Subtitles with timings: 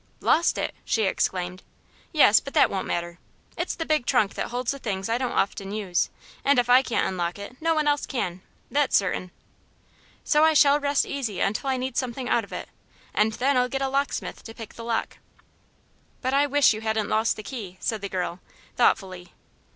[0.19, 1.61] "Lost it!" she exclaimed.
[2.11, 3.19] "Yes; but that won't matter.
[3.55, 6.09] It's the big trunk that holds the things I don't often use,
[6.43, 8.41] and if I can't unlock it no one else can,
[8.71, 9.29] that's certain.
[10.23, 12.67] So I shall rest easy until I need something out of it,
[13.13, 15.17] and then I'll get a locksmith to pick the lock."
[16.23, 18.39] "But I wish you hadn't lost the key," said the girl,
[18.75, 19.33] thoughtfully.